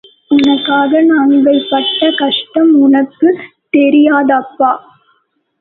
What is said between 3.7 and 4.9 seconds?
தெரியாதப்பா!...